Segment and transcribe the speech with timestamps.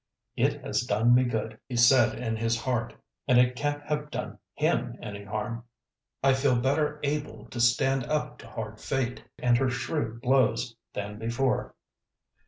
[0.35, 2.95] "It has done me good," he said in his heart;
[3.27, 5.63] "and it can't have done him any harm.
[6.23, 11.19] I feel better able to stand up to hard Fate and her shrewd blows than
[11.19, 11.75] before."